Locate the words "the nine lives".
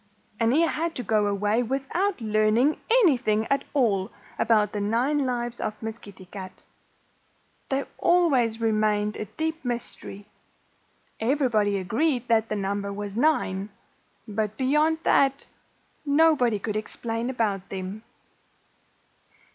4.71-5.59